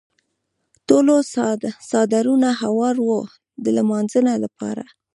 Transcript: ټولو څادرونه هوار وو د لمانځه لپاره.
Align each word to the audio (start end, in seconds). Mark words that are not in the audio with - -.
ټولو 0.87 1.15
څادرونه 1.89 2.49
هوار 2.61 2.95
وو 3.07 3.19
د 3.63 3.65
لمانځه 3.77 4.33
لپاره. 4.43 4.83